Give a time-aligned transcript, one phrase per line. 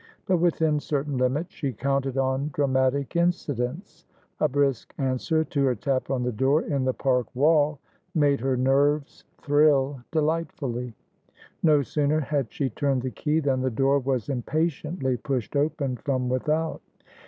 [0.25, 4.07] But, within certain limits, she counted on dramatic incidents.
[4.39, 7.77] A brisk answer to her tap on the door in the park wall
[8.15, 10.95] made her nerves thrill delightfully.
[11.61, 16.29] No sooner had she turned the key than the door was impatiently pushed open from
[16.29, 16.81] without.